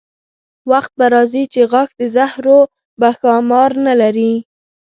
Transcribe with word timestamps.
وخت 0.71 0.91
به 0.99 1.05
راځي 1.13 1.43
چې 1.53 1.61
غاښ 1.71 1.89
د 1.99 2.01
زهرو 2.15 2.59
به 2.99 3.09
ښامار 3.19 3.71
نه 3.85 3.93
لري. 4.01 4.33